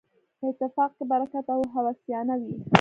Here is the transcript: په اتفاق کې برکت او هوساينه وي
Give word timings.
په 0.39 0.45
اتفاق 0.51 0.91
کې 0.97 1.03
برکت 1.11 1.45
او 1.55 1.61
هوساينه 1.75 2.35
وي 2.41 2.53